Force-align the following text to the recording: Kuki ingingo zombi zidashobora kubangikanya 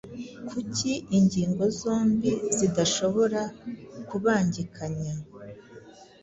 Kuki 0.49 0.91
ingingo 1.17 1.63
zombi 1.79 2.31
zidashobora 2.57 3.41
kubangikanya 4.07 5.13